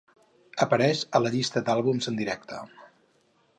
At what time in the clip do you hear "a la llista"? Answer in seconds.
1.19-1.63